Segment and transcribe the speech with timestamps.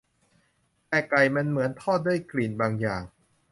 [0.89, 3.03] แต่ไก่มันเหมือนทอดด้วยกลิ่นบางอย่าง